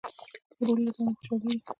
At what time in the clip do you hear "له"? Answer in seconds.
0.83-0.91